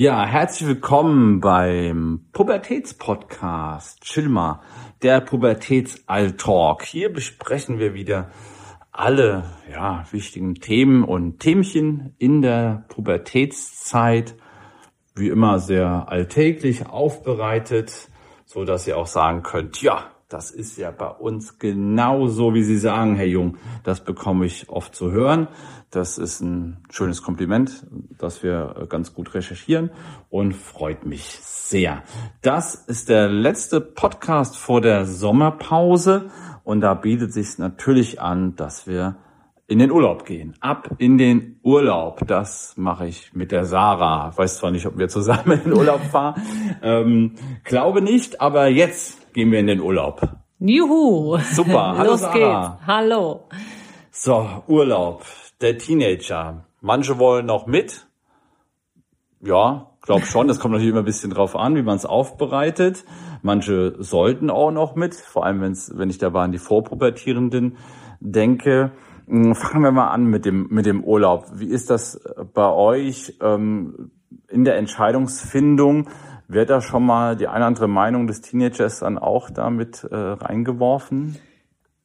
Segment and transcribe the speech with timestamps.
[0.00, 4.62] Ja, herzlich willkommen beim Pubertätspodcast Chilma,
[5.02, 6.84] der Pubertätsalltalk.
[6.86, 8.30] Hier besprechen wir wieder
[8.92, 14.36] alle ja, wichtigen Themen und Themchen in der Pubertätszeit.
[15.16, 18.08] Wie immer sehr alltäglich aufbereitet,
[18.46, 22.78] so dass ihr auch sagen könnt, ja, das ist ja bei uns genauso, wie Sie
[22.78, 23.56] sagen, Herr Jung.
[23.82, 25.48] Das bekomme ich oft zu hören.
[25.90, 27.84] Das ist ein schönes Kompliment,
[28.16, 29.90] dass wir ganz gut recherchieren
[30.28, 32.04] und freut mich sehr.
[32.42, 36.30] Das ist der letzte Podcast vor der Sommerpause
[36.62, 39.16] und da bietet sich natürlich an, dass wir
[39.66, 40.54] in den Urlaub gehen.
[40.60, 42.26] Ab in den Urlaub.
[42.26, 44.36] Das mache ich mit der Sarah.
[44.36, 46.40] Weiß zwar nicht, ob wir zusammen in den Urlaub fahren.
[46.82, 50.20] Ähm, glaube nicht, aber jetzt gehen wir in den Urlaub.
[50.58, 51.38] Juhu.
[51.38, 51.94] Super.
[51.98, 52.32] Hallo Los Sarah.
[52.78, 52.86] geht's.
[52.86, 53.40] Hallo.
[54.10, 55.24] So, Urlaub.
[55.60, 56.64] Der Teenager.
[56.80, 58.06] Manche wollen noch mit.
[59.42, 60.48] Ja, glaub schon.
[60.48, 63.04] Das kommt natürlich immer ein bisschen drauf an, wie man es aufbereitet.
[63.42, 67.78] Manche sollten auch noch mit, vor allem wenn's, wenn ich dabei an die Vorpubertierenden
[68.20, 68.92] denke.
[69.26, 71.46] Hm, Fangen wir mal an mit dem, mit dem Urlaub.
[71.54, 72.20] Wie ist das
[72.52, 74.10] bei euch ähm,
[74.48, 76.08] in der Entscheidungsfindung?
[76.52, 81.36] Wird da schon mal die eine andere Meinung des Teenagers dann auch damit äh, reingeworfen?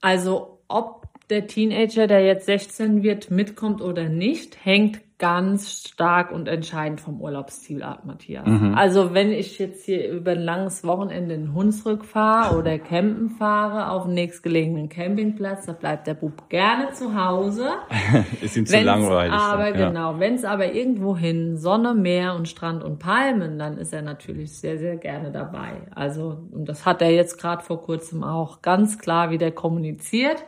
[0.02, 6.49] Also ob der Teenager, der jetzt 16 wird, mitkommt oder nicht, hängt ganz stark und
[6.49, 8.45] entscheidend vom Urlaubsziel ab, Matthias.
[8.75, 13.91] Also wenn ich jetzt hier über ein langes Wochenende in Hunsrück fahre oder campen fahre
[13.91, 17.69] auf dem nächstgelegenen Campingplatz, da bleibt der Bub gerne zu Hause.
[18.41, 19.33] Ist ihm zu Wenn's langweilig.
[19.33, 19.88] Aber ja.
[19.88, 24.02] genau, wenn es aber irgendwo hin Sonne, Meer und Strand und Palmen, dann ist er
[24.02, 25.81] natürlich sehr, sehr gerne dabei.
[25.95, 30.43] Also und das hat er jetzt gerade vor kurzem auch ganz klar wieder kommuniziert.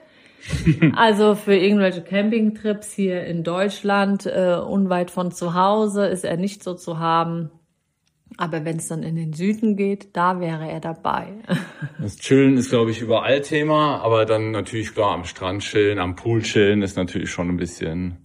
[0.96, 6.64] also für irgendwelche Campingtrips hier in Deutschland, äh, unweit von zu Hause, ist er nicht
[6.64, 7.52] so zu haben.
[8.36, 11.34] Aber wenn es dann in den Süden geht, da wäre er dabei.
[12.00, 16.16] Das Chillen ist, glaube ich, überall Thema, aber dann natürlich klar am Strand chillen, am
[16.16, 18.18] Pool chillen ist natürlich schon ein bisschen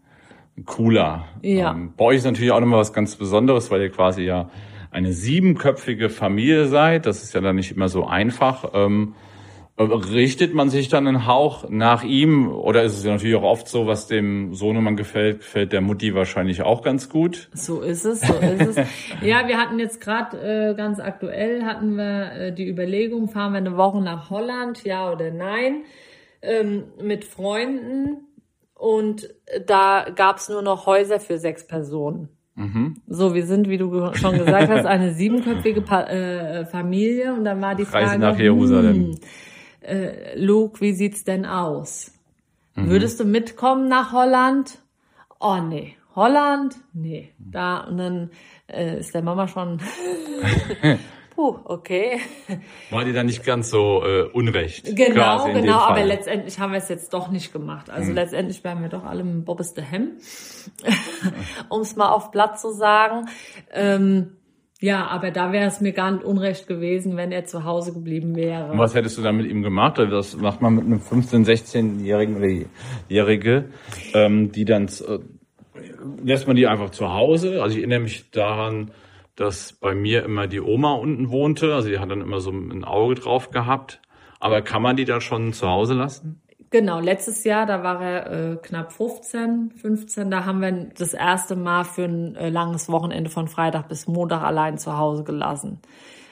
[0.66, 1.26] cooler.
[1.42, 1.72] Ja.
[1.72, 4.50] Ähm, bei euch ist natürlich auch nochmal was ganz Besonderes, weil ihr quasi ja
[4.91, 7.06] eine siebenköpfige Familie seid.
[7.06, 8.70] Das ist ja dann nicht immer so einfach.
[8.75, 9.31] Ähm, äh,
[9.82, 13.69] richtet man sich dann einen Hauch nach ihm oder ist es ja natürlich auch oft
[13.69, 17.50] so, was dem Sohnemann gefällt, gefällt der Mutti wahrscheinlich auch ganz gut?
[17.54, 18.87] So ist es, so ist es.
[19.22, 23.59] Ja, wir hatten jetzt gerade äh, ganz aktuell hatten wir äh, die Überlegung, fahren wir
[23.59, 25.84] eine Woche nach Holland, ja oder nein,
[26.42, 28.26] ähm, mit Freunden.
[28.75, 29.28] Und
[29.66, 32.28] da gab's nur noch Häuser für sechs Personen.
[33.06, 37.32] So, wir sind, wie du schon gesagt hast, eine siebenköpfige pa äh, Familie.
[37.32, 38.94] Und dann war die Reise Frage, nach Jerusalem.
[38.94, 39.21] Hm,
[39.82, 42.12] äh, Luke, wie sieht's denn aus?
[42.75, 44.78] Würdest du mitkommen nach Holland?
[45.38, 46.76] Oh nee, Holland?
[46.93, 47.32] Nee.
[47.38, 48.31] Da und dann
[48.66, 49.81] äh, ist der Mama schon.
[51.34, 52.21] Puh, okay.
[52.91, 54.94] War dir dann nicht ganz so äh, unrecht?
[54.94, 56.06] Genau, genau, aber Fall.
[56.06, 57.88] letztendlich haben wir es jetzt doch nicht gemacht.
[57.88, 60.12] Also letztendlich wären wir doch alle mit Bobbes de Hem,
[61.71, 63.28] um es mal auf Blatt zu sagen.
[63.72, 64.37] Ähm,
[64.82, 68.34] ja, aber da wäre es mir gar nicht unrecht gewesen, wenn er zu Hause geblieben
[68.34, 68.72] wäre.
[68.72, 69.98] Und was hättest du dann mit ihm gemacht?
[69.98, 72.66] Also Das macht man mit einem 15-, 16-Jährigen oder
[73.09, 73.66] Jährige,
[74.12, 75.19] ähm, die dann, äh,
[76.25, 77.62] lässt man die einfach zu Hause?
[77.62, 78.91] Also ich erinnere mich daran,
[79.37, 81.75] dass bei mir immer die Oma unten wohnte.
[81.75, 84.00] Also die hat dann immer so ein Auge drauf gehabt.
[84.41, 86.42] Aber kann man die da schon zu Hause lassen?
[86.72, 91.55] Genau, letztes Jahr, da war er äh, knapp 15, 15, da haben wir das erste
[91.55, 95.81] Mal für ein äh, langes Wochenende von Freitag bis Montag allein zu Hause gelassen.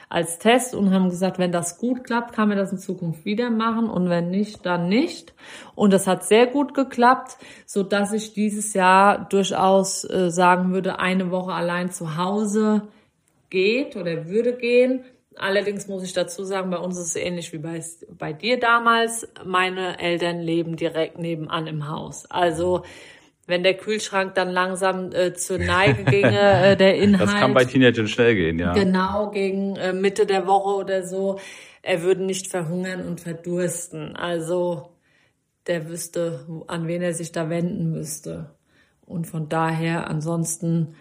[0.09, 3.51] Als Test und haben gesagt, wenn das gut klappt, kann man das in Zukunft wieder
[3.51, 5.35] machen und wenn nicht, dann nicht.
[5.75, 7.37] Und das hat sehr gut geklappt,
[7.67, 12.87] so dass ich dieses Jahr durchaus äh, sagen würde, eine Woche allein zu Hause
[13.51, 15.03] geht oder würde gehen.
[15.37, 19.27] Allerdings muss ich dazu sagen, bei uns ist es ähnlich wie bei, bei dir damals.
[19.45, 22.25] Meine Eltern leben direkt nebenan im Haus.
[22.29, 22.83] Also
[23.47, 27.65] wenn der Kühlschrank dann langsam äh, zur Neige ginge, äh, der Inhalt Das kann bei
[27.65, 28.73] Teenagern schnell gehen, ja.
[28.73, 31.39] genau gegen äh, Mitte der Woche oder so,
[31.81, 34.15] er würde nicht verhungern und verdursten.
[34.15, 34.89] Also
[35.67, 38.51] der wüsste, an wen er sich da wenden müsste.
[39.05, 40.95] Und von daher, ansonsten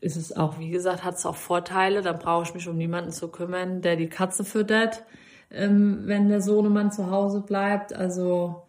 [0.00, 2.02] ist es auch, wie gesagt, hat es auch Vorteile.
[2.02, 5.04] Dann brauche ich mich um niemanden zu kümmern, der die Katze füttert,
[5.50, 7.92] ähm, wenn der Sohnemann zu Hause bleibt.
[7.92, 8.62] Also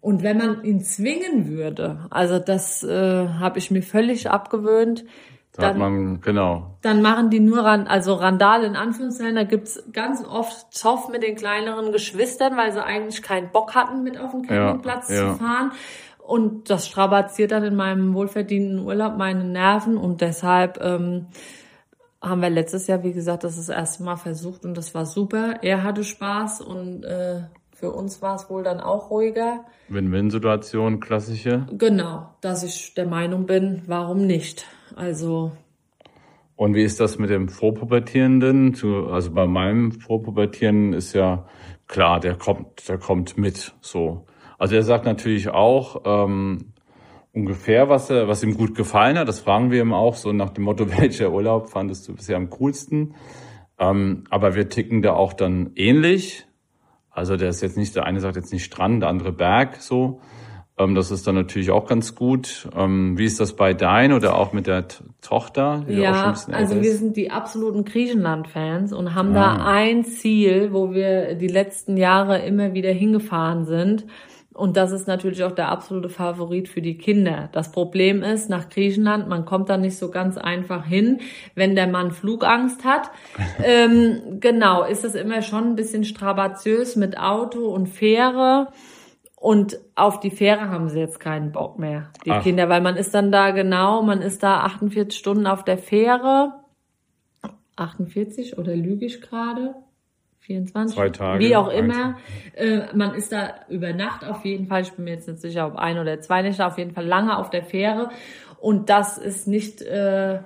[0.00, 5.04] und wenn man ihn zwingen würde, also das äh, habe ich mir völlig abgewöhnt,
[5.52, 6.76] Da dann, man, genau.
[6.82, 9.34] dann machen die nur ran, also Randale in Anführungszeichen.
[9.34, 14.04] Da gibt's ganz oft Zoff mit den kleineren Geschwistern, weil sie eigentlich keinen Bock hatten,
[14.04, 15.32] mit auf den Campingplatz ja.
[15.32, 15.72] zu fahren.
[16.26, 21.28] Und das strapaziert dann in meinem wohlverdienten Urlaub meine Nerven und deshalb ähm,
[22.20, 25.60] haben wir letztes Jahr, wie gesagt, das, das erste Mal versucht und das war super.
[25.62, 27.42] Er hatte Spaß und äh,
[27.72, 29.66] für uns war es wohl dann auch ruhiger.
[29.88, 31.68] Win-Win-Situation, klassische.
[31.70, 34.66] Genau, dass ich der Meinung bin, warum nicht?
[34.96, 35.52] Also.
[36.56, 38.74] Und wie ist das mit dem Vorpubertierenden?
[39.12, 41.46] Also bei meinem Vorpubertieren ist ja
[41.86, 44.26] klar, der kommt, der kommt mit, so.
[44.58, 46.72] Also er sagt natürlich auch, ähm,
[47.36, 49.28] ungefähr, was, er, was ihm gut gefallen hat.
[49.28, 52.50] Das fragen wir ihm auch so nach dem Motto, welcher Urlaub fandest du bisher am
[52.50, 53.14] coolsten?
[53.78, 56.46] Ähm, aber wir ticken da auch dann ähnlich.
[57.10, 60.20] Also der ist jetzt nicht, der eine sagt jetzt nicht Strand, der andere Berg so.
[60.78, 62.68] Ähm, das ist dann natürlich auch ganz gut.
[62.74, 65.84] Ähm, wie ist das bei dein oder auch mit der T Tochter?
[65.88, 69.56] ja, also wir sind die absoluten Griechenland-Fans und haben ah.
[69.56, 74.06] da ein Ziel, wo wir die letzten Jahre immer wieder hingefahren sind.
[74.56, 77.50] Und das ist natürlich auch der absolute Favorit für die Kinder.
[77.52, 81.20] Das Problem ist, nach Griechenland, man kommt da nicht so ganz einfach hin,
[81.54, 83.10] wenn der Mann Flugangst hat.
[83.62, 88.68] ähm, genau, ist das immer schon ein bisschen strapaziös mit Auto und Fähre.
[89.36, 92.42] Und auf die Fähre haben sie jetzt keinen Bock mehr, die Ach.
[92.42, 96.54] Kinder, weil man ist dann da genau, man ist da 48 Stunden auf der Fähre.
[97.76, 99.74] 48 oder lüge ich gerade?
[100.40, 102.16] 24, Zwei Tage, wie auch immer.
[102.54, 105.66] Äh, man ist da über Nacht auf jeden Fall, ich bin mir jetzt nicht sicher,
[105.66, 108.10] ob ein oder zwei Nächte, auf jeden Fall lange auf der Fähre.
[108.60, 110.38] Und das ist nicht, äh,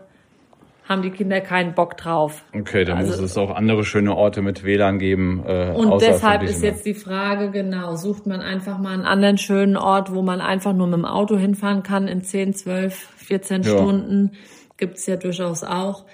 [0.91, 2.45] haben die Kinder keinen Bock drauf.
[2.53, 5.45] Okay, dann also, muss es auch andere schöne Orte mit WLAN geben.
[5.47, 9.77] Äh, und deshalb ist jetzt die Frage, genau, sucht man einfach mal einen anderen schönen
[9.77, 13.71] Ort, wo man einfach nur mit dem Auto hinfahren kann in 10, 12, 14 ja.
[13.71, 14.33] Stunden.
[14.79, 16.07] Gibt's ja durchaus auch,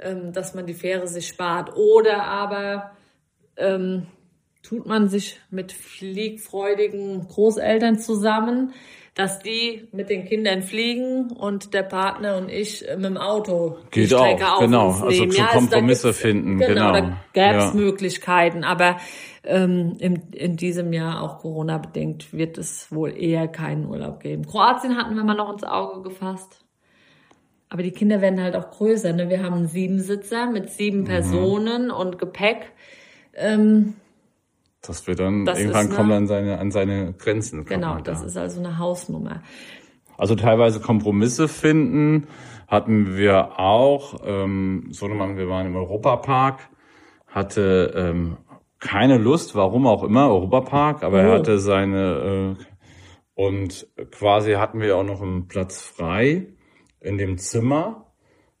[0.00, 1.76] ähm, dass man die Fähre sich spart.
[1.76, 2.90] Oder aber
[3.56, 4.06] ähm,
[4.62, 8.72] tut man sich mit fliegfreudigen Großeltern zusammen,
[9.14, 14.10] dass die mit den Kindern fliegen und der Partner und ich mit dem Auto Geht
[14.10, 14.90] die Strecke auch, genau.
[14.90, 16.58] Also zu ja, Kompromisse finden.
[16.58, 16.92] Genau, genau.
[16.92, 17.74] da gäbe es ja.
[17.74, 18.96] Möglichkeiten, aber
[19.44, 24.46] ähm, in, in diesem Jahr auch Corona-bedingt wird es wohl eher keinen Urlaub geben.
[24.46, 26.64] Kroatien hatten wir mal noch ins Auge gefasst.
[27.68, 29.12] Aber die Kinder werden halt auch größer.
[29.12, 29.28] Ne?
[29.28, 31.04] Wir haben einen Siebensitzer mit sieben mhm.
[31.04, 32.72] Personen und Gepäck.
[33.36, 33.94] Ähm,
[34.82, 37.64] das wird dann das irgendwann kommen an seine an seine Grenzen.
[37.64, 38.26] Genau, das da.
[38.26, 39.42] ist also eine Hausnummer.
[40.16, 42.28] Also teilweise Kompromisse finden
[42.68, 44.20] hatten wir auch.
[44.24, 46.68] Ähm, Sohnemann, wir waren im Europapark,
[47.26, 48.36] hatte ähm,
[48.78, 51.20] keine Lust, warum auch immer, Europapark, aber oh.
[51.20, 52.64] er hatte seine äh,
[53.34, 56.46] und quasi hatten wir auch noch einen Platz frei
[57.00, 58.03] in dem Zimmer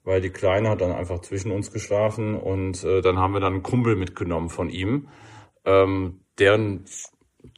[0.04, 3.54] weil die Kleine hat dann einfach zwischen uns geschlafen und äh, dann haben wir dann
[3.54, 5.08] einen Kumpel mitgenommen von ihm,
[5.64, 6.84] ähm, deren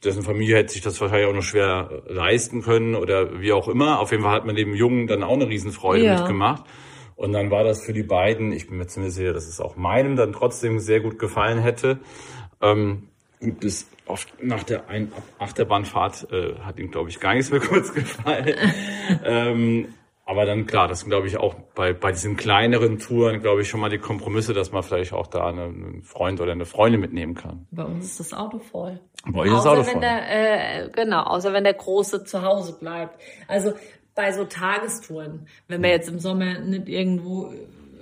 [0.03, 3.99] dessen Familie hätte sich das wahrscheinlich auch noch schwer leisten können oder wie auch immer.
[3.99, 6.17] Auf jeden Fall hat man dem Jungen dann auch eine Riesenfreude ja.
[6.17, 6.63] mitgemacht.
[7.15, 9.75] Und dann war das für die beiden, ich bin mir ziemlich sicher, dass es auch
[9.75, 11.99] meinem dann trotzdem sehr gut gefallen hätte.
[12.61, 13.07] Ähm,
[13.39, 17.59] gibt es oft nach der Ein Achterbahnfahrt äh, hat ihm, glaube ich, gar nichts mehr
[17.61, 18.55] kurz gefallen.
[19.23, 19.87] ähm,
[20.27, 23.69] aber dann klar, das sind glaube ich auch bei, bei diesen kleineren Touren, glaube ich,
[23.69, 27.33] schon mal die Kompromisse, dass man vielleicht auch da einen Freund oder eine Freundin mitnehmen
[27.33, 27.65] kann.
[27.71, 28.99] Bei uns ist das Auto voll.
[29.25, 30.01] Bei euch ist das Auto voll.
[30.01, 33.17] Der, äh, genau, außer wenn der Große zu Hause bleibt.
[33.47, 33.71] Also
[34.15, 37.53] bei so Tagestouren, wenn man jetzt im Sommer nicht irgendwo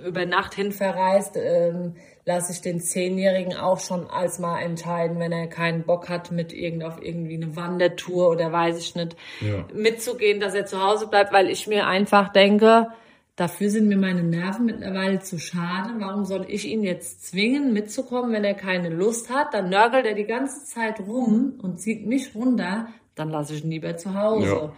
[0.06, 1.94] über Nacht hin verreist, ähm,
[2.24, 6.52] lasse ich den Zehnjährigen auch schon als mal entscheiden, wenn er keinen Bock hat, mit
[6.52, 9.64] irgend auf irgendwie eine Wandertour oder weiß ich nicht, ja.
[9.74, 12.88] mitzugehen, dass er zu Hause bleibt, weil ich mir einfach denke,
[13.36, 15.94] dafür sind mir meine Nerven mittlerweile zu schade.
[15.98, 19.54] Warum soll ich ihn jetzt zwingen, mitzukommen, wenn er keine Lust hat?
[19.54, 22.88] Dann nörgelt er die ganze Zeit rum und zieht mich runter.
[23.14, 24.46] Dann lasse ich ihn lieber zu Hause.
[24.46, 24.72] Ja.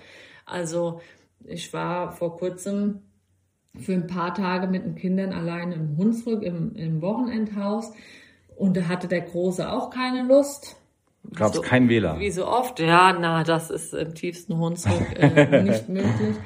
[0.45, 1.01] Also
[1.45, 3.03] ich war vor kurzem
[3.77, 7.93] für ein paar Tage mit den Kindern allein im Hunsrück im, im Wochenendhaus.
[8.57, 10.77] Und da hatte der Große auch keine Lust.
[11.35, 12.19] Gab es so, kein WLAN?
[12.19, 12.81] Wie so oft.
[12.81, 16.37] Ja, na, das ist im tiefsten Hunsrück äh, nicht möglich.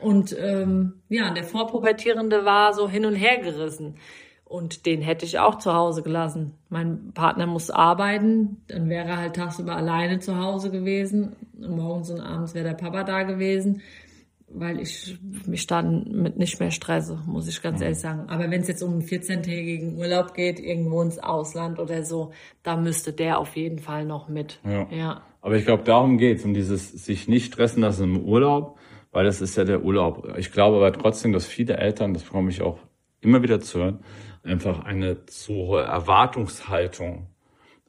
[0.00, 3.96] Und ähm, ja, der Vorpubertierende war so hin und her gerissen.
[4.44, 6.54] Und den hätte ich auch zu Hause gelassen.
[6.68, 11.36] Mein Partner muss arbeiten, dann wäre er halt tagsüber alleine zu Hause gewesen.
[11.56, 13.82] Morgens und abends wäre der Papa da gewesen
[14.52, 17.84] weil ich mich dann mit nicht mehr stresse, muss ich ganz mhm.
[17.84, 18.28] ehrlich sagen.
[18.28, 22.76] Aber wenn es jetzt um einen 14-tägigen Urlaub geht, irgendwo ins Ausland oder so, da
[22.76, 24.60] müsste der auf jeden Fall noch mit.
[24.64, 24.88] Ja.
[24.90, 25.22] ja.
[25.40, 28.78] Aber ich glaube, darum geht's, um dieses sich nicht stressen lassen im Urlaub,
[29.12, 30.34] weil das ist ja der Urlaub.
[30.36, 32.78] Ich glaube aber trotzdem, dass viele Eltern, das bekomme ich auch
[33.20, 34.00] immer wieder zu hören,
[34.42, 37.26] einfach eine zu hohe Erwartungshaltung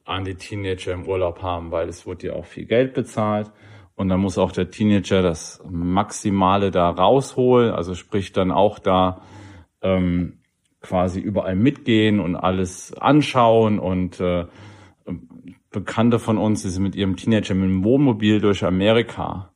[0.04, 3.50] an die Teenager im Urlaub haben, weil es wird ja auch viel Geld bezahlt
[3.94, 9.22] und dann muss auch der Teenager das Maximale da rausholen, also sprich dann auch da
[9.82, 10.38] ähm,
[10.80, 14.46] quasi überall mitgehen und alles anschauen und äh,
[15.70, 19.52] Bekannte von uns, die sind mit ihrem Teenager mit dem Wohnmobil durch Amerika.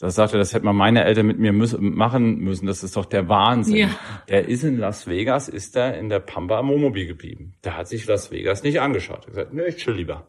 [0.00, 2.66] Da sagte, das hätte man meine Eltern mit mir müssen, machen müssen.
[2.66, 3.76] Das ist doch der Wahnsinn.
[3.76, 3.88] Ja.
[4.28, 7.54] Der ist in Las Vegas, ist er in der Pampa am Wohnmobil geblieben.
[7.64, 9.18] Der hat sich Las Vegas nicht angeschaut.
[9.18, 10.26] Er hat gesagt, nö, ich chill lieber.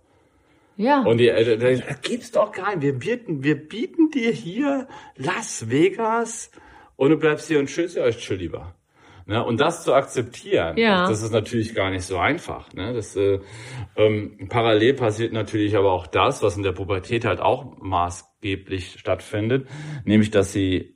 [0.82, 1.04] Ja.
[1.04, 2.82] Und die Eltern, das gibt's doch gar nicht.
[2.82, 6.50] Wir bieten, wir bieten dir hier Las Vegas
[6.96, 8.74] und du bleibst hier und ja, ich chill lieber.
[9.28, 9.44] Ne?
[9.46, 11.08] Und das zu akzeptieren, ja.
[11.08, 12.74] das ist natürlich gar nicht so einfach.
[12.74, 12.94] Ne?
[12.96, 13.40] Das, äh,
[13.96, 19.68] ähm, parallel passiert natürlich aber auch das, was in der Pubertät halt auch maßgeblich stattfindet,
[20.04, 20.96] nämlich dass sie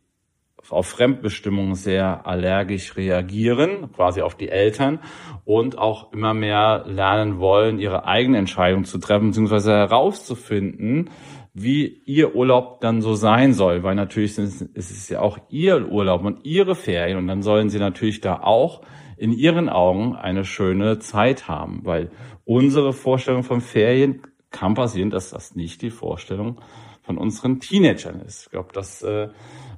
[0.71, 4.99] auf Fremdbestimmung sehr allergisch reagieren, quasi auf die Eltern
[5.43, 11.09] und auch immer mehr lernen wollen, ihre eigene Entscheidung zu treffen, beziehungsweise herauszufinden,
[11.53, 16.23] wie ihr Urlaub dann so sein soll, weil natürlich ist es ja auch ihr Urlaub
[16.23, 18.81] und ihre Ferien und dann sollen sie natürlich da auch
[19.17, 22.11] in ihren Augen eine schöne Zeit haben, weil
[22.43, 26.59] unsere Vorstellung von Ferien kann passieren, dass das nicht die Vorstellung
[27.05, 28.45] von unseren Teenagern ist.
[28.45, 29.29] Ich glaube, dass äh,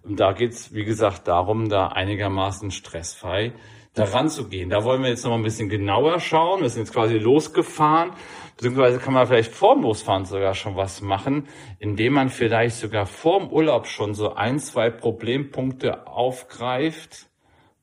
[0.04, 3.54] da geht's wie gesagt darum, da einigermaßen stressfrei
[3.94, 4.70] daran zu gehen.
[4.70, 6.62] Da wollen wir jetzt noch mal ein bisschen genauer schauen.
[6.62, 8.12] Wir sind jetzt quasi losgefahren
[8.58, 13.52] Beziehungsweise kann man vielleicht vorm Losfahren sogar schon was machen, indem man vielleicht sogar vorm
[13.52, 17.28] Urlaub schon so ein, zwei Problempunkte aufgreift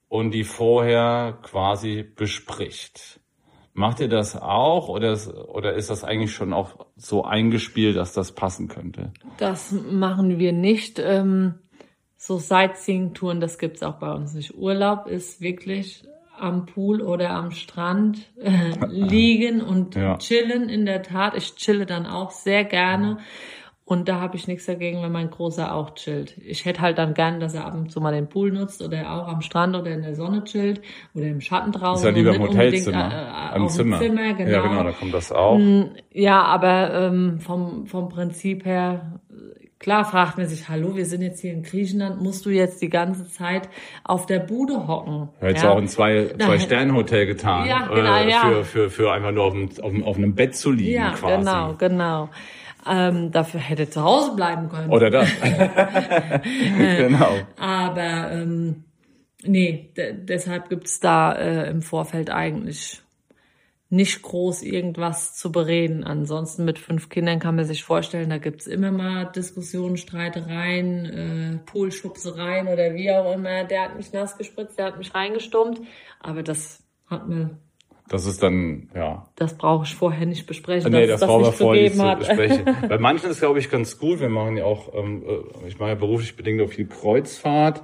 [0.09, 3.21] und die vorher quasi bespricht.
[3.77, 8.31] Macht ihr das auch oder, oder ist das eigentlich schon auch so eingespielt, dass das
[8.31, 9.13] passen könnte?
[9.37, 11.01] Das machen wir nicht.
[11.01, 11.55] Ähm,
[12.17, 14.57] so Sightseeing-Touren, das gibt's auch bei uns nicht.
[14.57, 16.05] Urlaub ist wirklich
[16.39, 20.19] am Pool oder am Strand äh, liegen und ja.
[20.19, 20.69] chillen.
[20.69, 23.19] In der Tat, ich chille dann auch sehr gerne.
[23.87, 26.39] Und da habe ich nichts dagegen, wenn mein Großer auch chillt.
[26.39, 29.13] Ich hätte halt dann gern, dass er ab und zu mal den Pool nutzt oder
[29.13, 30.81] auch am Strand oder in der Sonne chillt
[31.15, 32.09] oder im Schatten draußen.
[32.09, 33.53] Ist ja lieber im Hotelzimmer.
[33.55, 33.99] Äh, äh, Zimmer.
[33.99, 34.51] Zimmer genau.
[34.51, 35.59] Ja, genau, da kommt das auch.
[35.59, 39.21] Mm, ja, aber ähm, vom, vom Prinzip her
[39.85, 42.89] Klar fragt man sich, hallo, wir sind jetzt hier in Griechenland, musst du jetzt die
[42.89, 43.69] ganze Zeit
[44.03, 45.29] auf der Bude hocken?
[45.41, 45.73] Hättest ja.
[45.73, 46.57] auch ein zwei, zwei
[47.27, 47.69] getan.
[47.69, 48.41] Ja, genau, äh, ja.
[48.41, 51.37] Für, für, für einfach nur auf, dem, auf, auf einem Bett zu liegen ja, quasi.
[51.37, 52.31] genau, genau.
[52.87, 54.91] Ähm, dafür hätte zu Hause bleiben können.
[54.91, 55.29] Oder das.
[56.79, 57.33] genau.
[57.57, 58.85] Aber ähm,
[59.43, 63.03] nee, deshalb gibt's da äh, im Vorfeld eigentlich
[63.95, 66.05] nicht groß irgendwas zu bereden.
[66.05, 71.59] Ansonsten mit fünf Kindern kann man sich vorstellen, da gibt's immer mal Diskussionen, Streitereien, äh,
[71.65, 73.65] Poolschubsereien oder wie auch immer.
[73.65, 75.81] Der hat mich nass gespritzt, der hat mich reingestummt.
[76.19, 77.57] Aber das hat mir
[78.09, 79.27] das ist dann, ja.
[79.37, 80.93] Das brauche ich vorher nicht besprechen.
[80.93, 82.65] Nee, das, das brauchen wir vorher nicht zu besprechen.
[82.89, 84.21] Bei manchen ist, glaube ich, ganz gut.
[84.21, 87.83] Wir machen ja auch, ähm, äh, ich mache ja beruflich bedingt auch viel Kreuzfahrt.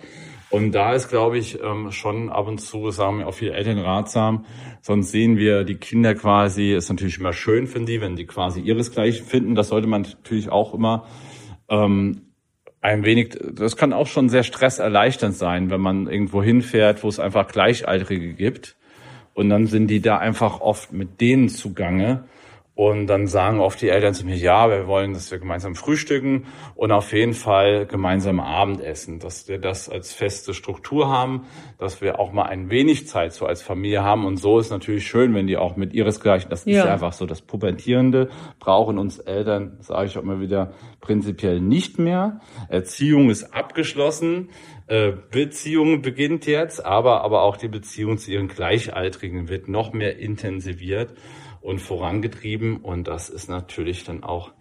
[0.51, 3.79] Und da ist, glaube ich, ähm, schon ab und zu, sagen wir auch viele Eltern
[3.79, 4.45] ratsam.
[4.83, 8.61] Sonst sehen wir die Kinder quasi, ist natürlich immer schön für die, wenn die quasi
[8.61, 9.55] ihresgleichen finden.
[9.55, 11.07] Das sollte man natürlich auch immer
[11.69, 12.33] ähm,
[12.81, 17.21] ein wenig, das kann auch schon sehr stresserleichternd sein, wenn man irgendwo hinfährt, wo es
[17.21, 18.77] einfach Gleichaltrige gibt.
[19.35, 22.25] Und dann sind die da einfach oft mit denen zugange.
[22.81, 26.47] Und dann sagen oft die Eltern zu mir, ja, wir wollen, dass wir gemeinsam frühstücken
[26.75, 31.45] und auf jeden Fall gemeinsam Abendessen, dass wir das als feste Struktur haben,
[31.77, 34.25] dass wir auch mal ein wenig Zeit so als Familie haben.
[34.25, 36.79] Und so ist natürlich schön, wenn die auch mit ihresgleichen, das ja.
[36.79, 40.73] ist ja einfach so, das Pubertierende brauchen uns Eltern, sage ich auch immer wieder,
[41.03, 42.41] prinzipiell nicht mehr.
[42.71, 44.49] Erziehung ist abgeschlossen.
[44.87, 50.19] Äh, Beziehung beginnt jetzt, aber, aber auch die Beziehung zu ihren Gleichaltrigen wird noch mehr
[50.19, 51.13] intensiviert
[51.61, 52.79] und vorangetrieben.
[52.79, 54.53] Und das ist natürlich dann auch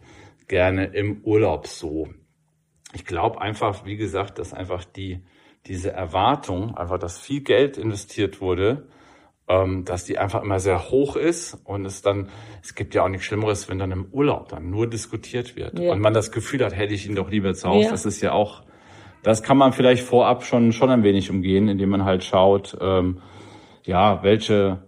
[0.48, 2.10] gerne im Urlaub so.
[2.94, 5.24] Ich glaube einfach, wie gesagt, dass einfach die,
[5.66, 8.88] diese Erwartung, einfach, dass viel Geld investiert wurde,
[9.50, 12.30] ähm, dass die einfach immer sehr hoch ist und es dann,
[12.62, 15.92] es gibt ja auch nichts Schlimmeres, wenn dann im Urlaub dann nur diskutiert wird ja.
[15.92, 17.86] und man das Gefühl hat, hätte ich ihn doch lieber zu Hause.
[17.86, 17.92] Ja.
[17.92, 18.64] Das ist ja auch,
[19.24, 23.22] das kann man vielleicht vorab schon, schon ein wenig umgehen, indem man halt schaut, ähm,
[23.84, 24.84] ja, welche,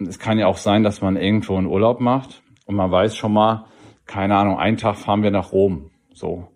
[0.00, 3.32] es kann ja auch sein, dass man irgendwo einen Urlaub macht und man weiß schon
[3.32, 3.66] mal,
[4.06, 5.90] keine Ahnung, einen Tag fahren wir nach Rom.
[6.12, 6.48] So.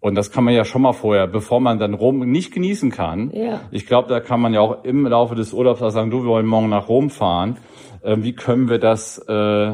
[0.00, 3.30] Und das kann man ja schon mal vorher, bevor man dann Rom nicht genießen kann.
[3.32, 3.62] Ja.
[3.72, 6.28] Ich glaube, da kann man ja auch im Laufe des Urlaubs auch sagen, du, wir
[6.28, 7.56] wollen morgen nach Rom fahren.
[8.04, 9.72] Ähm, wie können wir das äh,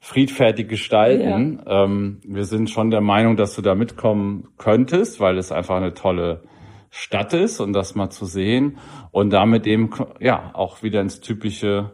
[0.00, 1.62] friedfertig gestalten?
[1.64, 1.84] Ja.
[1.84, 5.94] Ähm, wir sind schon der Meinung, dass du da mitkommen könntest, weil es einfach eine
[5.94, 6.42] tolle
[6.90, 8.76] Stadt ist und das mal zu sehen
[9.12, 11.92] und damit eben ja auch wieder ins typische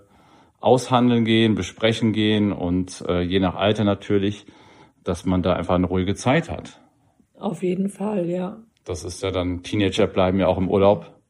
[0.60, 4.46] aushandeln gehen, besprechen gehen und äh, je nach Alter natürlich,
[5.02, 6.80] dass man da einfach eine ruhige Zeit hat.
[7.38, 8.58] Auf jeden Fall, ja.
[8.84, 11.20] Das ist ja dann, Teenager bleiben ja auch im Urlaub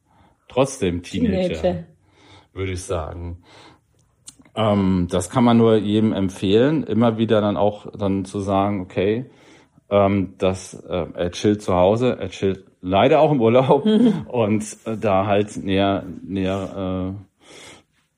[0.48, 1.54] trotzdem Teenager.
[1.54, 1.84] Teenager.
[2.52, 3.38] würde ich sagen.
[4.54, 9.30] Ähm, das kann man nur jedem empfehlen, immer wieder dann auch dann zu sagen, okay,
[9.88, 13.86] ähm, dass äh, er chillt zu Hause, er chillt leider auch im Urlaub
[14.28, 17.14] und äh, da halt näher, näher,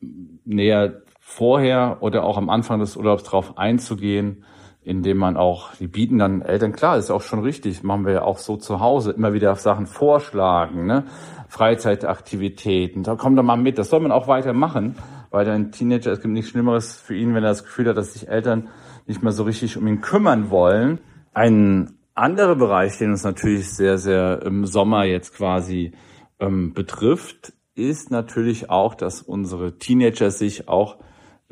[0.00, 0.06] äh,
[0.44, 1.01] näher
[1.32, 4.44] vorher oder auch am Anfang des Urlaubs drauf einzugehen,
[4.82, 8.22] indem man auch, die bieten dann Eltern, klar, ist auch schon richtig, machen wir ja
[8.22, 11.04] auch so zu Hause, immer wieder Sachen vorschlagen, ne?
[11.48, 14.96] Freizeitaktivitäten, da kommt doch mal mit, das soll man auch weiter machen,
[15.30, 18.12] weil ein Teenager, es gibt nichts Schlimmeres für ihn, wenn er das Gefühl hat, dass
[18.12, 18.68] sich Eltern
[19.06, 21.00] nicht mehr so richtig um ihn kümmern wollen.
[21.32, 25.92] Ein anderer Bereich, den uns natürlich sehr, sehr im Sommer jetzt quasi
[26.40, 30.98] ähm, betrifft, ist natürlich auch, dass unsere Teenager sich auch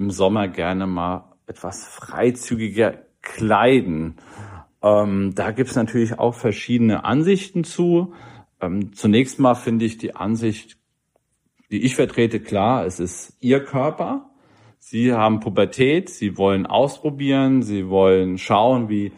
[0.01, 4.17] im Sommer gerne mal etwas freizügiger kleiden.
[4.83, 8.15] Ähm, da gibt's natürlich auch verschiedene Ansichten zu.
[8.61, 10.79] Ähm, zunächst mal finde ich die Ansicht,
[11.71, 14.31] die ich vertrete, klar, es ist ihr Körper.
[14.79, 19.13] Sie haben Pubertät, sie wollen ausprobieren, sie wollen schauen, wie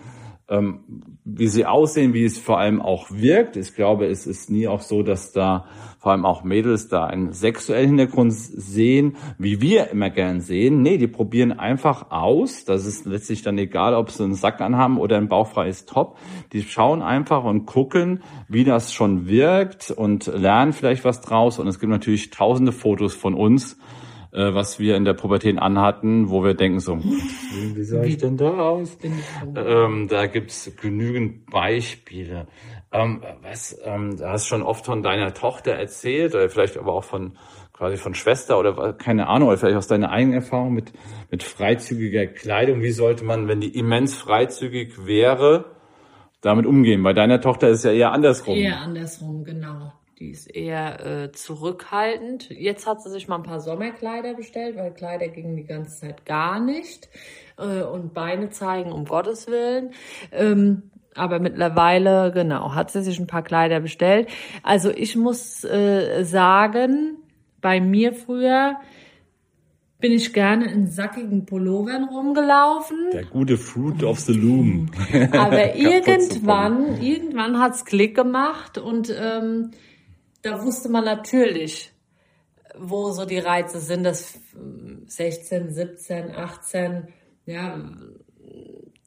[0.49, 3.57] ähm, wie sie aussehen, wie es vor allem auch wirkt.
[3.57, 5.67] Ich glaube, es ist nie auch so, dass da
[6.01, 10.83] vor allem auch Mädels da einen sexuellen Hintergrund sehen, wie wir immer gern sehen.
[10.83, 12.65] Nee, die probieren einfach aus.
[12.65, 16.19] Das ist letztlich dann egal, ob sie einen Sack anhaben oder ein bauchfreies Top.
[16.53, 21.61] Die schauen einfach und gucken, wie das schon wirkt und lernen vielleicht was draus.
[21.61, 23.79] Und es gibt natürlich tausende Fotos von uns,
[24.33, 28.37] äh, was wir in der Pubertät anhatten, wo wir denken so, wie soll ich denn
[28.37, 28.97] da aus?
[29.55, 32.47] Ähm, da gibt's genügend Beispiele.
[32.93, 37.05] Ähm, was, ähm, du hast schon oft von deiner Tochter erzählt, oder vielleicht aber auch
[37.05, 37.37] von
[37.73, 40.93] quasi von Schwester oder keine Ahnung, oder vielleicht aus deiner eigenen Erfahrung mit,
[41.31, 42.81] mit freizügiger Kleidung.
[42.81, 45.65] Wie sollte man, wenn die immens freizügig wäre,
[46.41, 47.03] damit umgehen?
[47.03, 48.57] Bei deiner Tochter ist es ja eher andersrum.
[48.57, 49.93] Eher andersrum, genau.
[50.19, 52.51] Die ist eher äh, zurückhaltend.
[52.51, 56.27] Jetzt hat sie sich mal ein paar Sommerkleider bestellt, weil Kleider gingen die ganze Zeit
[56.27, 57.09] gar nicht.
[57.59, 59.93] Äh, und Beine zeigen, um Gottes Willen.
[60.31, 64.29] Ähm, aber mittlerweile, genau, hat sie sich ein paar Kleider bestellt.
[64.63, 67.17] Also ich muss äh, sagen,
[67.61, 68.77] bei mir früher
[70.03, 73.11] bin ich gerne in sackigen Pullovern rumgelaufen.
[73.13, 74.91] Der gute Fruit of the Loom.
[75.33, 79.71] Aber irgendwann, irgendwann hat's Klick gemacht und ähm,
[80.43, 81.93] da wusste man natürlich,
[82.79, 84.39] wo so die Reize sind, das
[85.07, 87.09] 16, 17, 18,
[87.47, 87.81] ja,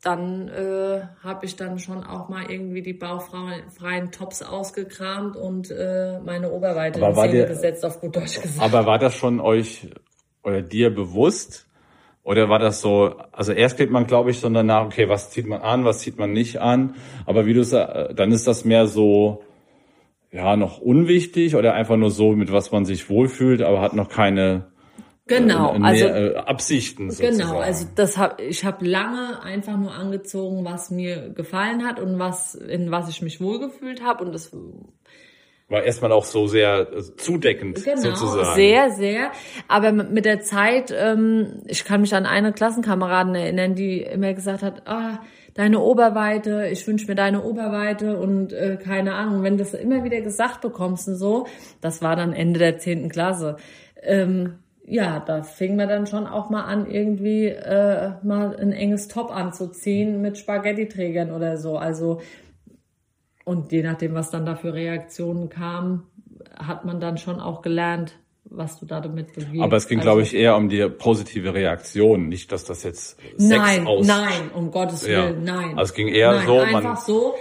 [0.05, 6.19] dann äh, habe ich dann schon auch mal irgendwie die baufreien Tops ausgekramt und äh,
[6.23, 8.61] meine Oberweite aber in Szene gesetzt, auf gut Deutsch gesagt.
[8.61, 9.87] Aber war das schon euch
[10.43, 11.65] oder dir bewusst?
[12.21, 15.45] Oder war das so, also erst geht man, glaube ich, so danach, okay, was zieht
[15.45, 16.95] man an, was zieht man nicht an?
[17.27, 19.43] Aber wie du sagst, dann ist das mehr so,
[20.31, 24.09] ja, noch unwichtig oder einfach nur so, mit was man sich wohlfühlt, aber hat noch
[24.09, 24.71] keine
[25.27, 27.37] genau, äh, also, äh, Absichten sozusagen.
[27.37, 32.19] Genau, also das hab, ich habe lange einfach nur angezogen, was mir gefallen hat und
[32.19, 34.51] was in was ich mich wohlgefühlt habe und das
[35.67, 38.55] war erstmal auch so sehr äh, zudeckend genau, sozusagen.
[38.55, 39.31] Sehr, sehr.
[39.67, 44.61] Aber mit der Zeit, ähm, ich kann mich an eine Klassenkameradin erinnern, die immer gesagt
[44.61, 45.21] hat, ah,
[45.55, 50.03] deine Oberweite, ich wünsche mir deine Oberweite und äh, keine Ahnung, wenn du das immer
[50.03, 51.47] wieder gesagt bekommst und so,
[51.81, 53.57] das war dann Ende der zehnten Klasse.
[54.03, 59.07] Ähm, ja, da fing man dann schon auch mal an, irgendwie äh, mal ein enges
[59.07, 61.77] Top anzuziehen mit Spaghetti-Trägern oder so.
[61.77, 62.21] Also
[63.45, 66.07] und je nachdem, was dann da für Reaktionen kam,
[66.57, 69.61] hat man dann schon auch gelernt, was du da damit bewegst.
[69.61, 73.17] Aber es ging, also, glaube ich, eher um die positive Reaktion, nicht, dass das jetzt
[73.37, 74.07] Sex nein, aus...
[74.07, 75.53] Nein, um Gottes Willen, ja.
[75.53, 75.77] nein.
[75.77, 76.59] Also es ging eher nein, so...
[76.59, 77.35] Einfach man, so,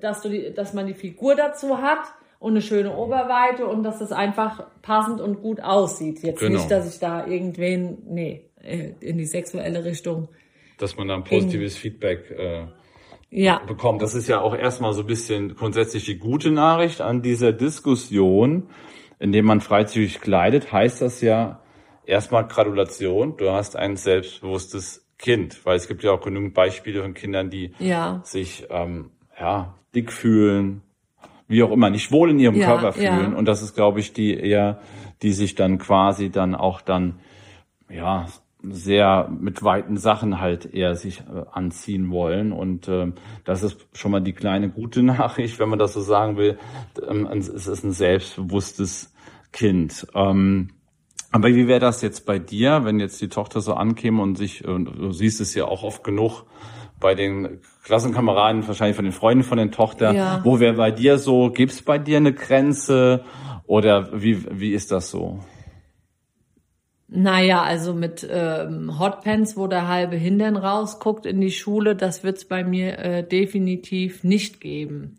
[0.00, 2.00] dass, du die, dass man die Figur dazu hat
[2.38, 6.22] und eine schöne Oberweite und dass es einfach passend und gut aussieht.
[6.22, 6.58] Jetzt genau.
[6.58, 10.28] nicht, dass ich da irgendwen, nee, äh, in die sexuelle Richtung...
[10.78, 12.30] Dass man dann positives Feedback...
[12.30, 12.64] Äh,
[13.34, 13.60] ja.
[13.66, 14.02] bekommt.
[14.02, 18.68] Das ist ja auch erstmal so ein bisschen grundsätzlich die gute Nachricht an dieser Diskussion,
[19.22, 21.60] indem man freizügig kleidet, heißt das ja
[22.04, 23.36] erstmal Gratulation.
[23.36, 27.72] Du hast ein selbstbewusstes Kind, weil es gibt ja auch genügend Beispiele von Kindern, die
[27.78, 28.20] ja.
[28.24, 30.82] sich ähm, ja dick fühlen,
[31.46, 33.34] wie auch immer, nicht wohl in ihrem ja, Körper fühlen.
[33.34, 34.80] Und das ist, glaube ich, die eher,
[35.22, 37.20] die sich dann quasi dann auch dann
[37.88, 38.26] ja
[38.64, 42.52] sehr mit weiten Sachen halt eher sich äh, anziehen wollen.
[42.52, 43.12] Und äh,
[43.44, 46.58] das ist schon mal die kleine gute Nachricht, wenn man das so sagen will.
[47.08, 49.11] Ähm, es ist ein selbstbewusstes
[49.52, 50.06] Kind.
[50.14, 50.70] Ähm,
[51.30, 54.66] aber wie wäre das jetzt bei dir, wenn jetzt die Tochter so ankäme und sich,
[54.66, 56.44] und du siehst es ja auch oft genug
[57.00, 60.40] bei den Klassenkameraden, wahrscheinlich von den Freunden von den Tochter, ja.
[60.44, 63.24] wo wäre bei dir so, gibt's bei dir eine Grenze
[63.66, 65.40] oder wie, wie ist das so?
[67.08, 72.46] Naja, also mit ähm, Hotpants, wo der halbe Hintern rausguckt in die Schule, das wird's
[72.46, 75.18] bei mir äh, definitiv nicht geben.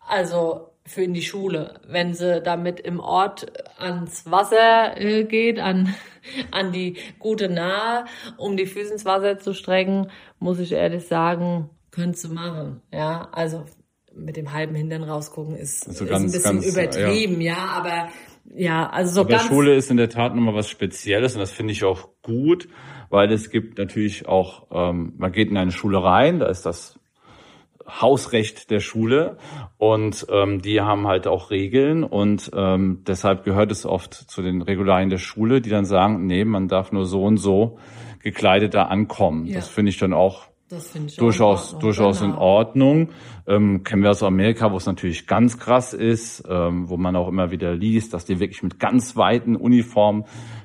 [0.00, 1.80] Also für in die Schule.
[1.88, 3.46] Wenn sie damit im Ort
[3.78, 5.94] ans Wasser äh, geht, an,
[6.50, 8.04] an die gute Nahe,
[8.36, 12.82] um die Füße ins Wasser zu strecken, muss ich ehrlich sagen, könnte sie machen.
[12.92, 13.64] Ja, also
[14.14, 17.54] mit dem halben Hintern rausgucken ist, also ganz, ist ein bisschen ganz, übertrieben, ja.
[17.54, 18.08] ja, aber
[18.54, 19.44] ja, also so aber ganz.
[19.44, 22.68] Schule ist in der Tat nochmal was Spezielles und das finde ich auch gut,
[23.10, 27.00] weil es gibt natürlich auch, ähm, man geht in eine Schule rein, da ist das
[27.86, 29.36] Hausrecht der Schule
[29.78, 34.62] und ähm, die haben halt auch Regeln und ähm, deshalb gehört es oft zu den
[34.62, 37.78] Regularien der Schule, die dann sagen, nee, man darf nur so und so
[38.22, 39.46] gekleidet da ankommen.
[39.46, 39.56] Ja.
[39.56, 40.46] Das finde ich dann auch
[41.18, 42.32] durchaus, durchaus genau.
[42.32, 43.08] in Ordnung.
[43.46, 47.28] Ähm, kennen wir aus Amerika, wo es natürlich ganz krass ist, ähm, wo man auch
[47.28, 50.24] immer wieder liest, dass die wirklich mit ganz weiten Uniformen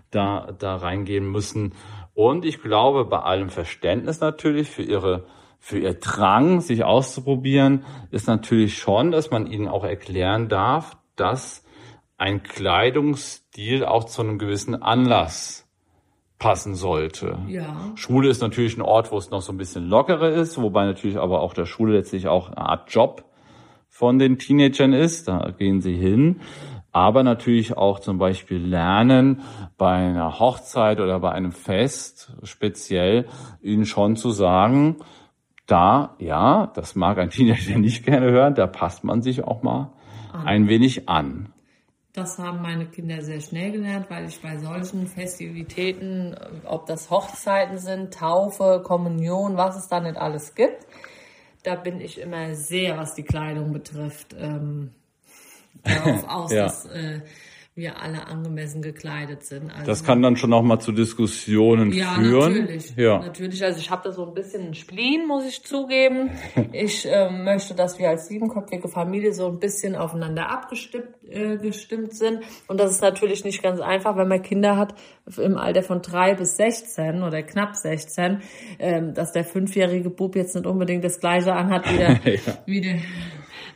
[0.09, 1.73] da, da reingehen müssen.
[2.13, 5.25] Und ich glaube, bei allem Verständnis natürlich für ihre
[5.59, 11.63] für ihr Drang, sich auszuprobieren, ist natürlich schon, dass man ihnen auch erklären darf, dass
[12.17, 15.69] ein Kleidungsstil auch zu einem gewissen Anlass
[16.39, 17.37] passen sollte.
[17.47, 17.91] Ja.
[17.95, 21.17] Schule ist natürlich ein Ort, wo es noch so ein bisschen lockerer ist, wobei natürlich
[21.17, 23.25] aber auch der Schule letztlich auch eine Art Job
[23.87, 25.27] von den Teenagern ist.
[25.27, 26.39] Da gehen sie hin.
[26.91, 29.41] Aber natürlich auch zum Beispiel lernen,
[29.77, 33.27] bei einer Hochzeit oder bei einem Fest speziell
[33.61, 34.97] ihnen schon zu sagen,
[35.69, 39.91] da, ja, das mag ein Teenager nicht gerne hören, da passt man sich auch mal
[40.33, 40.47] an.
[40.47, 41.53] ein wenig an.
[42.13, 47.77] Das haben meine Kinder sehr schnell gelernt, weil ich bei solchen Festivitäten, ob das Hochzeiten
[47.77, 50.87] sind, Taufe, Kommunion, was es da nicht alles gibt,
[51.63, 54.91] da bin ich immer sehr, was die Kleidung betrifft, ähm,
[55.83, 56.63] darauf aus, ja.
[56.63, 57.21] dass äh,
[57.75, 59.71] wir alle angemessen gekleidet sind.
[59.71, 62.53] Also, das kann dann schon auch mal zu Diskussionen ja, führen.
[62.53, 63.63] Natürlich, ja, natürlich.
[63.63, 66.31] Also ich habe da so ein bisschen einen Spleen, muss ich zugeben.
[66.73, 72.13] ich äh, möchte, dass wir als siebenköpfige Familie so ein bisschen aufeinander abgestimmt äh, gestimmt
[72.13, 72.41] sind.
[72.67, 74.95] Und das ist natürlich nicht ganz einfach, wenn man Kinder hat
[75.37, 78.41] im Alter von drei bis 16 oder knapp 16,
[78.79, 82.39] ähm, dass der fünfjährige Bub jetzt nicht unbedingt das gleiche anhat wie der, ja.
[82.65, 82.99] wie der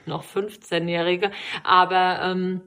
[0.05, 1.31] noch 15-jährige.
[1.63, 2.61] Aber ähm,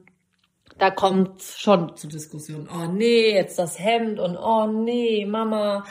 [0.77, 2.69] da kommt schon zu Diskussionen.
[2.73, 5.85] Oh nee, jetzt das Hemd und oh nee, Mama.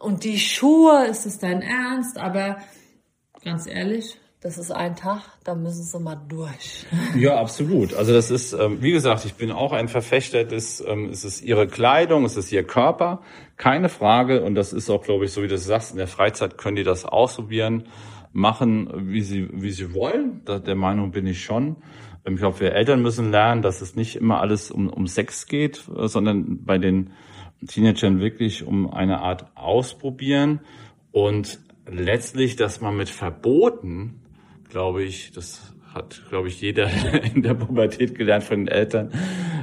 [0.00, 2.18] Und die Schuhe, ist es dein Ernst?
[2.18, 2.58] Aber
[3.42, 6.84] ganz ehrlich, das ist ein Tag, da müssen sie mal durch.
[7.16, 7.94] Ja, absolut.
[7.94, 11.42] Also das ist, ähm, wie gesagt, ich bin auch ein Verfechter des, ähm, es ist
[11.42, 13.22] ihre Kleidung, es ist ihr Körper,
[13.56, 14.42] keine Frage.
[14.42, 16.84] Und das ist auch, glaube ich, so wie du sagst, in der Freizeit können die
[16.84, 17.88] das ausprobieren,
[18.32, 20.42] machen, wie sie, wie sie wollen.
[20.44, 21.76] der Meinung bin ich schon.
[22.26, 25.84] Ich glaube, wir Eltern müssen lernen, dass es nicht immer alles um, um Sex geht,
[25.94, 27.10] sondern bei den
[27.66, 30.60] Teenagern wirklich um eine Art Ausprobieren.
[31.12, 34.20] Und letztlich, dass man mit Verboten,
[34.70, 36.90] glaube ich, das hat, glaube ich, jeder
[37.34, 39.10] in der Pubertät gelernt von den Eltern,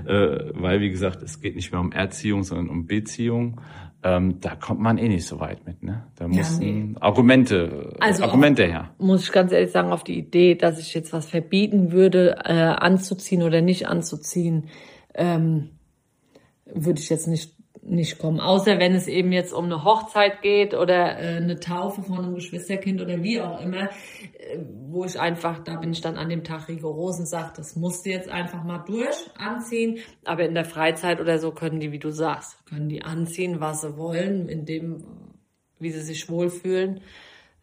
[0.06, 3.60] äh, weil, wie gesagt, es geht nicht mehr um Erziehung, sondern um Beziehung
[4.04, 5.84] ähm, da kommt man eh nicht so weit mit.
[5.84, 6.04] Ne?
[6.16, 6.96] Da müssen ja, nee.
[7.00, 8.90] Argumente, also Argumente her.
[8.98, 12.54] Muss ich ganz ehrlich sagen, auf die Idee, dass ich jetzt was verbieten würde, äh,
[12.54, 14.70] anzuziehen oder nicht anzuziehen,
[15.14, 15.70] ähm,
[16.66, 18.40] würde ich jetzt nicht nicht kommen.
[18.40, 22.36] Außer wenn es eben jetzt um eine Hochzeit geht oder äh, eine Taufe von einem
[22.36, 23.90] Geschwisterkind oder wie auch immer,
[24.92, 28.06] wo ich einfach, da bin ich dann an dem Tag rigoros und sage, das musst
[28.06, 30.00] du jetzt einfach mal durch anziehen.
[30.26, 33.82] Aber in der Freizeit oder so können die, wie du sagst, können die anziehen, was
[33.82, 35.04] sie wollen, in dem,
[35.80, 37.02] wie sie sich wohlfühlen.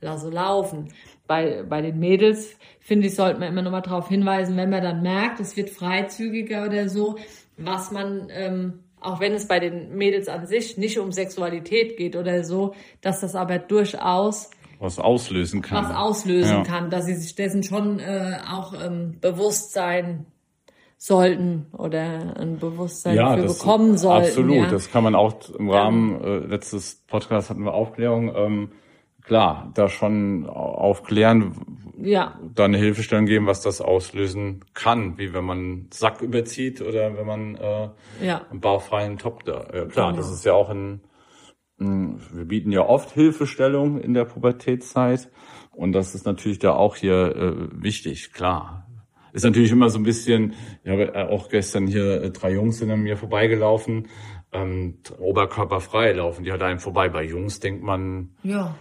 [0.01, 0.93] Lasse laufen.
[1.27, 4.83] Bei, bei den Mädels, finde ich, sollte man immer noch mal darauf hinweisen, wenn man
[4.83, 7.17] dann merkt, es wird freizügiger oder so,
[7.57, 12.17] was man ähm, auch wenn es bei den Mädels an sich nicht um Sexualität geht
[12.17, 15.85] oder so, dass das aber durchaus was auslösen kann.
[15.85, 16.62] Was auslösen ja.
[16.62, 20.27] kann, dass sie sich dessen schon äh, auch ähm, bewusst sein
[20.99, 24.29] sollten oder ein Bewusstsein ja, dafür bekommen sollten.
[24.29, 24.67] Absolut, ja.
[24.67, 28.35] das kann man auch im Rahmen äh, letztes Podcast hatten wir Aufklärung.
[28.35, 28.73] Ähm,
[29.23, 31.55] klar, da schon aufklären,
[32.03, 32.37] ja.
[32.55, 37.27] da eine Hilfestellung geben, was das auslösen kann, wie wenn man Sack überzieht oder wenn
[37.27, 37.88] man äh,
[38.21, 38.43] ja.
[38.51, 39.67] einen bauchfreien Top da.
[39.73, 40.17] Ja, klar, genau.
[40.17, 41.01] das ist ja auch ein,
[41.79, 45.31] wir bieten ja oft Hilfestellung in der Pubertätszeit
[45.71, 48.87] und das ist natürlich da auch hier äh, wichtig, klar.
[49.33, 52.91] Ist natürlich immer so ein bisschen, ich habe auch gestern hier äh, drei Jungs sind
[52.91, 54.09] an mir vorbeigelaufen,
[54.53, 57.09] ähm, oberkörperfrei laufen, die hat einem vorbei.
[57.09, 58.75] Bei Jungs denkt man, ja.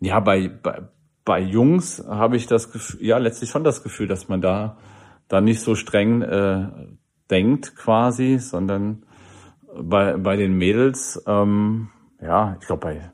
[0.00, 0.88] Ja, bei, bei,
[1.24, 4.78] bei Jungs habe ich das Gefühl, ja, letztlich schon das Gefühl, dass man da,
[5.28, 6.68] da nicht so streng äh,
[7.30, 9.04] denkt quasi, sondern
[9.78, 11.88] bei, bei den Mädels, ähm,
[12.20, 13.10] ja, ich glaube, bei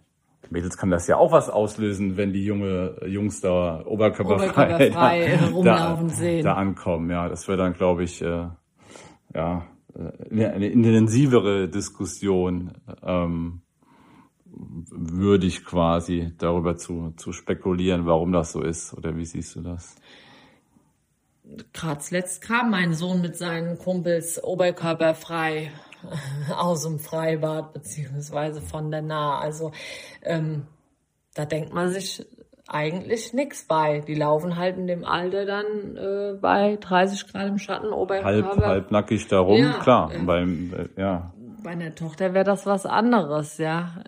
[0.50, 5.46] Mädels kann das ja auch was auslösen, wenn die junge Jungs da oberkörperfrei, Oberkörperfrei da,
[5.46, 6.44] rumlaufen da, sehen.
[6.44, 7.10] da ankommen.
[7.10, 8.48] Ja, das wäre dann, glaube ich, äh,
[9.34, 13.62] ja, äh, eine intensivere Diskussion ähm,
[14.44, 18.94] würdig quasi darüber zu, zu spekulieren, warum das so ist.
[18.94, 19.96] Oder wie siehst du das?
[21.72, 25.70] Gerade zuletzt kam mein Sohn mit seinen Kumpels oberkörperfrei
[26.56, 29.38] aus dem Freibad beziehungsweise von der Nahe.
[29.38, 29.72] Also
[30.22, 30.66] ähm,
[31.34, 32.24] da denkt man sich
[32.68, 34.00] eigentlich nichts bei.
[34.00, 38.56] Die laufen halt in dem Alter dann äh, bei 30 Grad im Schatten Oberkörper.
[38.56, 40.12] Halb, halb nackig da rum, Ja, klar.
[40.14, 41.32] äh, beim, äh, ja.
[41.62, 44.02] Bei einer Tochter wäre das was anderes, ja.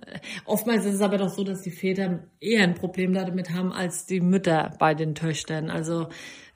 [0.45, 4.07] Oftmals ist es aber doch so, dass die Väter eher ein Problem damit haben als
[4.07, 5.71] die Mütter bei den Töchtern.
[5.71, 6.09] Also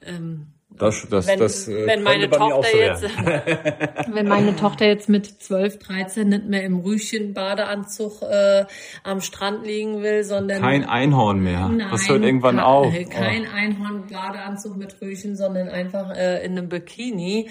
[0.04, 0.48] ähm,
[0.78, 3.02] Das, das, wenn, das äh, wenn meine Tochter so jetzt,
[4.14, 8.64] wenn meine Tochter jetzt mit 12, 13 nicht mehr im Rüschen-Badeanzug äh,
[9.02, 11.68] am Strand liegen will, sondern Kein Einhorn mehr.
[11.68, 12.94] Nein, das hört irgendwann kein, auf.
[13.10, 17.48] Kein Einhorn-Badeanzug mit Rüschen, sondern einfach äh, in einem Bikini.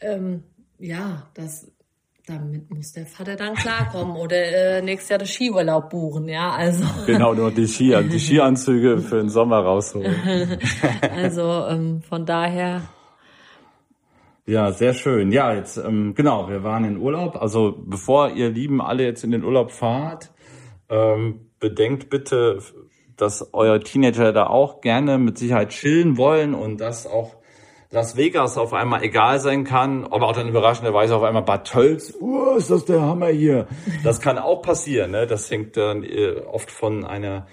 [0.00, 0.44] Ähm,
[0.78, 1.70] ja, das
[2.28, 6.50] damit muss der Vater dann klarkommen oder äh, nächstes Jahr den Skiurlaub buchen, ja.
[6.50, 10.14] Also genau, nur die Ski, die Skianzüge für den Sommer rausholen.
[11.16, 12.82] also ähm, von daher
[14.46, 15.32] Ja, sehr schön.
[15.32, 17.40] Ja, jetzt ähm, genau, wir waren in Urlaub.
[17.40, 20.30] Also bevor ihr Lieben alle jetzt in den Urlaub fahrt,
[20.90, 22.58] ähm, bedenkt bitte,
[23.16, 27.37] dass eure Teenager da auch gerne mit Sicherheit chillen wollen und dass auch
[27.90, 32.14] Las Vegas auf einmal egal sein kann, aber auch dann überraschenderweise auf einmal Bad Tölz,
[32.20, 33.66] oh, ist das der Hammer hier.
[34.04, 35.26] Das kann auch passieren, ne?
[35.26, 37.46] Das hängt dann äh, oft von einer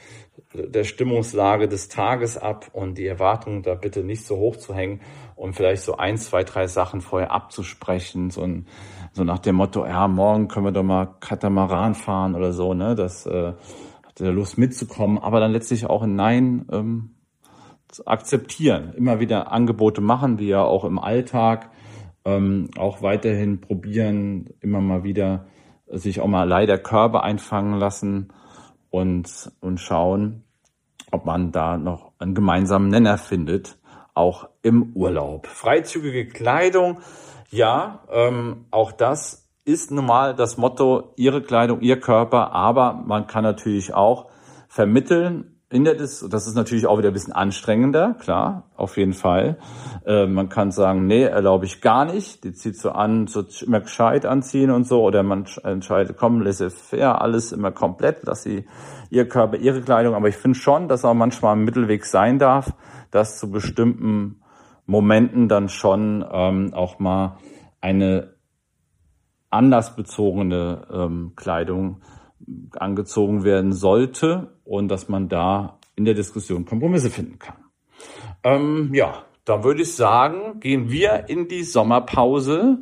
[0.53, 5.01] der Stimmungslage des Tages ab und die Erwartungen da bitte nicht so hoch zu hängen
[5.35, 8.67] und vielleicht so ein, zwei, drei Sachen vorher abzusprechen, so, ein,
[9.13, 12.95] so nach dem Motto, ja, morgen können wir doch mal Katamaran fahren oder so, ne?
[12.95, 13.53] Das äh,
[14.05, 17.14] hat er Lust mitzukommen, aber dann letztlich auch ein Nein ähm,
[18.05, 21.71] akzeptieren, immer wieder Angebote machen, wie ja auch im Alltag,
[22.25, 25.45] ähm, auch weiterhin probieren, immer mal wieder
[25.87, 28.33] sich auch mal leider Körbe einfangen lassen
[28.89, 30.43] und, und schauen,
[31.11, 33.77] ob man da noch einen gemeinsamen Nenner findet,
[34.13, 35.47] auch im Urlaub.
[35.47, 36.99] Freizügige Kleidung,
[37.49, 43.43] ja, ähm, auch das ist normal das Motto, ihre Kleidung, ihr Körper, aber man kann
[43.43, 44.29] natürlich auch
[44.67, 49.13] vermitteln, in der Dis das ist natürlich auch wieder ein bisschen anstrengender, klar, auf jeden
[49.13, 49.57] Fall.
[50.05, 52.43] Äh, man kann sagen, nee, erlaube ich gar nicht.
[52.43, 55.03] Die zieht so an, so immer gescheit anziehen und so.
[55.03, 58.65] Oder man entscheidet, komm, laissez-faire, alles immer komplett, lass sie
[59.09, 60.13] ihr Körper, ihre Kleidung.
[60.13, 62.73] Aber ich finde schon, dass auch manchmal ein Mittelweg sein darf,
[63.09, 64.41] dass zu bestimmten
[64.85, 67.37] Momenten dann schon ähm, auch mal
[67.81, 68.35] eine
[69.49, 72.01] anlassbezogene ähm, Kleidung
[72.77, 77.57] angezogen werden sollte und dass man da in der Diskussion Kompromisse finden kann.
[78.43, 82.79] Ähm, ja, da würde ich sagen, gehen wir in die Sommerpause,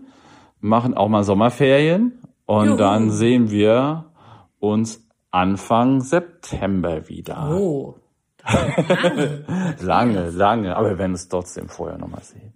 [0.60, 2.78] machen auch mal Sommerferien und Juhu.
[2.78, 4.06] dann sehen wir
[4.60, 7.50] uns Anfang September wieder.
[7.52, 7.96] oh,
[9.82, 12.53] Lange, lange, aber wir werden es trotzdem vorher nochmal sehen.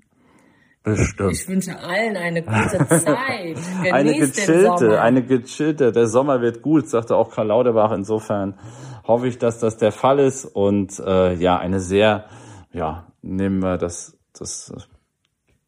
[0.95, 1.31] Bestimmt.
[1.33, 3.55] ich wünsche allen eine gute Zeit.
[3.55, 7.91] Genießt eine gechillte, eine gechillte, der Sommer wird gut, sagte auch Karl Lauterbach.
[7.91, 8.55] Insofern
[9.05, 12.25] hoffe ich, dass das der Fall ist und äh, ja, eine sehr,
[12.71, 14.73] ja, nehmen wir das, das,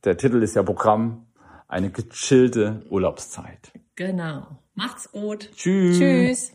[0.04, 1.28] der Titel ist ja Programm,
[1.68, 3.72] eine gechillte Urlaubszeit.
[3.96, 4.48] Genau.
[4.76, 5.50] Macht's gut.
[5.56, 6.00] Tschüss.
[6.00, 6.52] Tschüss.